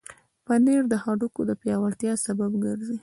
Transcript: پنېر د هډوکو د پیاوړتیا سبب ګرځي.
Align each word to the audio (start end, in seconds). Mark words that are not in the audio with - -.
پنېر 0.45 0.83
د 0.89 0.93
هډوکو 1.03 1.41
د 1.49 1.51
پیاوړتیا 1.61 2.13
سبب 2.25 2.51
ګرځي. 2.65 2.97